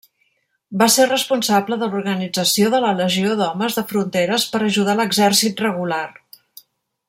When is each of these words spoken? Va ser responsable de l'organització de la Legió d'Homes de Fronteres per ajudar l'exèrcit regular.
Va 0.81 0.85
ser 0.93 1.03
responsable 1.09 1.77
de 1.81 1.89
l'organització 1.91 2.71
de 2.75 2.79
la 2.85 2.95
Legió 3.01 3.35
d'Homes 3.43 3.77
de 3.81 3.87
Fronteres 3.95 4.47
per 4.55 4.65
ajudar 4.71 4.99
l'exèrcit 5.01 5.63
regular. 5.69 6.05